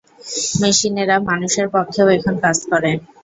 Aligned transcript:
মেশিনেরা 0.61 1.15
মানুষের 1.29 1.67
পক্ষেও 1.75 2.07
এখন 2.17 2.33
কাজ 2.43 2.57
করে। 2.71 2.91